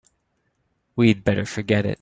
[0.95, 1.89] We'd better forget it.